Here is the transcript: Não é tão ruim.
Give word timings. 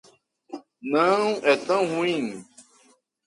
Não 0.81 1.33
é 1.45 1.55
tão 1.55 1.85
ruim. 1.85 2.43